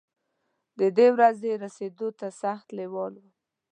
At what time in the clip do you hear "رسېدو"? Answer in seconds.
1.63-2.07